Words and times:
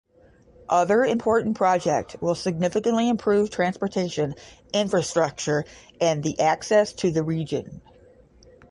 Other 0.67 1.05
important 1.05 1.55
project 1.55 2.15
will 2.21 2.33
significantly 2.33 3.07
improve 3.07 3.51
transportation 3.51 4.33
infrastructure 4.73 5.63
and 5.99 6.23
the 6.23 6.39
access 6.39 6.91
to 6.93 7.11
the 7.11 7.21
region. 7.21 7.83